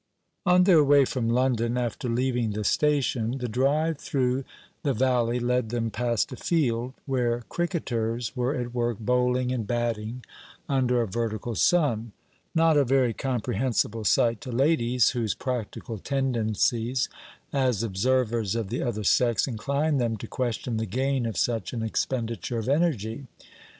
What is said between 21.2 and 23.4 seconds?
of such an expenditure of energy.